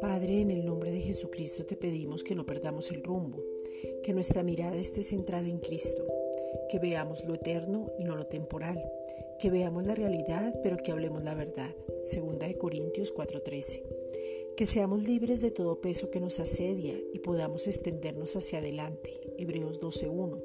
Padre, 0.00 0.40
en 0.40 0.50
el 0.50 0.64
nombre 0.64 0.90
de 0.92 1.00
Jesucristo 1.00 1.66
te 1.66 1.76
pedimos 1.76 2.24
que 2.24 2.34
no 2.34 2.46
perdamos 2.46 2.90
el 2.90 3.02
rumbo, 3.02 3.44
que 4.02 4.14
nuestra 4.14 4.42
mirada 4.42 4.76
esté 4.76 5.02
centrada 5.02 5.46
en 5.46 5.58
Cristo, 5.58 6.04
que 6.70 6.78
veamos 6.78 7.24
lo 7.24 7.34
eterno 7.34 7.92
y 7.98 8.04
no 8.04 8.16
lo 8.16 8.26
temporal, 8.26 8.82
que 9.38 9.50
veamos 9.50 9.84
la 9.84 9.94
realidad 9.94 10.54
pero 10.62 10.78
que 10.78 10.92
hablemos 10.92 11.22
la 11.22 11.34
verdad. 11.34 11.74
Segunda 12.04 12.46
de 12.46 12.56
Corintios 12.56 13.12
4:13. 13.12 13.82
Que 14.56 14.66
seamos 14.66 15.04
libres 15.04 15.40
de 15.40 15.50
todo 15.50 15.80
peso 15.80 16.10
que 16.10 16.20
nos 16.20 16.40
asedia 16.40 16.94
y 17.12 17.18
podamos 17.18 17.66
extendernos 17.66 18.36
hacia 18.36 18.60
adelante. 18.60 19.20
Hebreos 19.36 19.80
12:1 19.80 20.40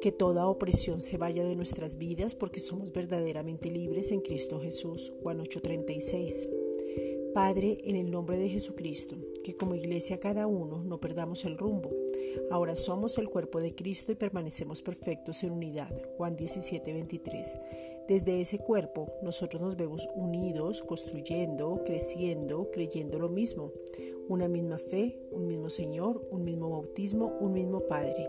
que 0.00 0.12
toda 0.12 0.46
opresión 0.46 1.02
se 1.02 1.18
vaya 1.18 1.44
de 1.44 1.56
nuestras 1.56 1.98
vidas 1.98 2.34
porque 2.34 2.58
somos 2.58 2.90
verdaderamente 2.92 3.70
libres 3.70 4.12
en 4.12 4.20
Cristo 4.22 4.58
Jesús. 4.60 5.12
Juan 5.22 5.40
8:36. 5.40 6.48
Padre, 7.34 7.78
en 7.84 7.96
el 7.96 8.10
nombre 8.10 8.38
de 8.38 8.48
Jesucristo, 8.48 9.16
que 9.44 9.54
como 9.54 9.74
iglesia 9.76 10.18
cada 10.18 10.46
uno 10.46 10.82
no 10.82 10.98
perdamos 10.98 11.44
el 11.44 11.58
rumbo. 11.58 11.90
Ahora 12.50 12.74
somos 12.74 13.18
el 13.18 13.28
cuerpo 13.28 13.60
de 13.60 13.74
Cristo 13.74 14.10
y 14.10 14.16
permanecemos 14.16 14.82
perfectos 14.82 15.44
en 15.44 15.52
unidad. 15.52 15.94
Juan 16.16 16.36
17:23. 16.36 17.58
Desde 18.08 18.40
ese 18.40 18.58
cuerpo 18.58 19.12
nosotros 19.22 19.62
nos 19.62 19.76
vemos 19.76 20.08
unidos, 20.16 20.82
construyendo, 20.82 21.82
creciendo, 21.84 22.70
creyendo 22.72 23.18
lo 23.18 23.28
mismo. 23.28 23.70
Una 24.28 24.48
misma 24.48 24.78
fe, 24.78 25.20
un 25.30 25.46
mismo 25.46 25.68
Señor, 25.68 26.26
un 26.30 26.42
mismo 26.42 26.70
bautismo, 26.70 27.36
un 27.40 27.52
mismo 27.52 27.86
Padre. 27.86 28.28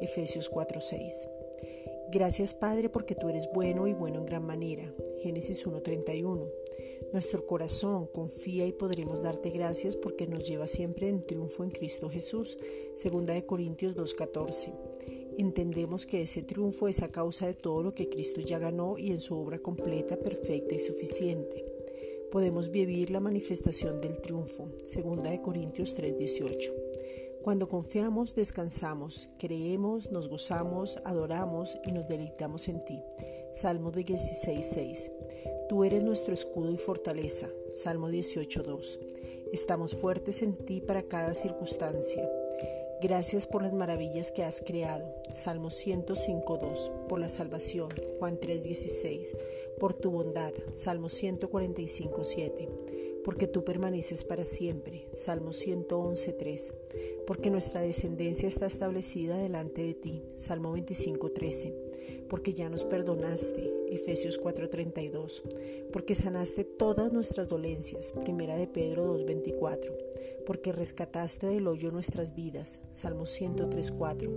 Efesios 0.00 0.50
4:6. 0.50 1.28
Gracias 2.10 2.54
Padre 2.54 2.88
porque 2.88 3.14
tú 3.14 3.28
eres 3.28 3.50
bueno 3.52 3.86
y 3.86 3.92
bueno 3.92 4.20
en 4.20 4.26
gran 4.26 4.44
manera. 4.44 4.92
Génesis 5.22 5.66
1:31. 5.66 6.48
Nuestro 7.12 7.44
corazón 7.44 8.06
confía 8.06 8.66
y 8.66 8.72
podremos 8.72 9.22
darte 9.22 9.50
gracias 9.50 9.96
porque 9.96 10.26
nos 10.26 10.46
lleva 10.46 10.66
siempre 10.66 11.08
en 11.08 11.22
triunfo 11.22 11.64
en 11.64 11.70
Cristo 11.70 12.08
Jesús. 12.08 12.58
Segunda 12.96 13.34
de 13.34 13.46
Corintios 13.46 13.94
2:14. 13.94 14.72
Entendemos 15.38 16.06
que 16.06 16.22
ese 16.22 16.42
triunfo 16.42 16.88
es 16.88 17.02
a 17.02 17.10
causa 17.10 17.46
de 17.46 17.54
todo 17.54 17.82
lo 17.82 17.94
que 17.94 18.08
Cristo 18.08 18.40
ya 18.40 18.58
ganó 18.58 18.96
y 18.98 19.10
en 19.10 19.18
su 19.18 19.36
obra 19.36 19.58
completa, 19.58 20.16
perfecta 20.16 20.74
y 20.74 20.80
suficiente. 20.80 21.64
Podemos 22.30 22.70
vivir 22.70 23.10
la 23.10 23.20
manifestación 23.20 24.00
del 24.00 24.20
triunfo. 24.20 24.68
Segunda 24.84 25.30
de 25.30 25.40
Corintios 25.40 25.94
3:18. 25.94 26.72
Cuando 27.46 27.68
confiamos, 27.68 28.34
descansamos, 28.34 29.30
creemos, 29.38 30.10
nos 30.10 30.28
gozamos, 30.28 31.00
adoramos 31.04 31.78
y 31.84 31.92
nos 31.92 32.08
deleitamos 32.08 32.66
en 32.66 32.84
ti. 32.84 33.00
Salmo 33.52 33.92
16.6. 33.92 35.12
Tú 35.68 35.84
eres 35.84 36.02
nuestro 36.02 36.34
escudo 36.34 36.72
y 36.72 36.76
fortaleza. 36.76 37.46
Salmo 37.72 38.10
18.2. 38.10 38.98
Estamos 39.52 39.94
fuertes 39.94 40.42
en 40.42 40.56
ti 40.56 40.80
para 40.80 41.04
cada 41.04 41.34
circunstancia. 41.34 42.28
Gracias 43.00 43.46
por 43.46 43.62
las 43.62 43.72
maravillas 43.72 44.32
que 44.32 44.42
has 44.42 44.60
creado. 44.60 45.08
Salmo 45.32 45.68
105.2. 45.68 47.06
Por 47.06 47.20
la 47.20 47.28
salvación. 47.28 47.90
Juan 48.18 48.40
3.16. 48.40 49.36
Por 49.78 49.94
tu 49.94 50.10
bondad. 50.10 50.52
Salmo 50.72 51.06
145.7 51.06 52.95
porque 53.26 53.48
tú 53.48 53.64
permaneces 53.64 54.22
para 54.22 54.44
siempre. 54.44 55.08
Salmo 55.12 55.50
111.3. 55.50 56.74
Porque 57.26 57.50
nuestra 57.50 57.80
descendencia 57.80 58.46
está 58.46 58.66
establecida 58.66 59.36
delante 59.36 59.82
de 59.82 59.94
ti. 59.94 60.22
Salmo 60.36 60.76
25.13. 60.76 62.28
Porque 62.28 62.54
ya 62.54 62.68
nos 62.68 62.84
perdonaste. 62.84 63.68
Efesios 63.90 64.38
4:32. 64.38 65.42
Porque 65.92 66.14
sanaste 66.14 66.64
todas 66.64 67.12
nuestras 67.12 67.48
dolencias. 67.48 68.12
Primera 68.12 68.56
de 68.56 68.66
Pedro 68.66 69.06
2:24. 69.06 69.96
Porque 70.44 70.72
rescataste 70.72 71.46
del 71.46 71.66
hoyo 71.66 71.90
nuestras 71.90 72.34
vidas. 72.34 72.80
Salmo 72.92 73.26
103:4. 73.26 74.30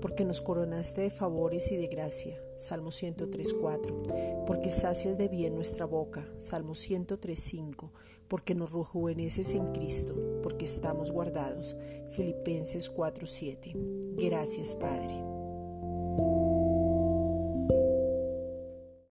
Porque 0.00 0.24
nos 0.24 0.40
coronaste 0.40 1.00
de 1.02 1.10
favores 1.10 1.72
y 1.72 1.76
de 1.76 1.88
gracia. 1.88 2.40
Salmo 2.56 2.90
103:4. 2.90 4.02
Porque 4.46 4.70
sacias 4.70 5.18
de 5.18 5.28
bien 5.28 5.54
nuestra 5.54 5.86
boca. 5.86 6.28
Salmo 6.38 6.74
103:5 6.74 7.92
porque 8.28 8.54
nos 8.54 8.72
rejuveneces 8.72 9.54
en 9.54 9.66
Cristo, 9.68 10.14
porque 10.42 10.64
estamos 10.64 11.10
guardados. 11.10 11.76
Filipenses 12.10 12.90
4:7. 12.90 13.74
Gracias, 14.16 14.74
Padre. 14.74 15.25